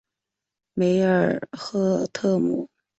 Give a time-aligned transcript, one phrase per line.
[0.73, 2.67] 梅尔赫特姆。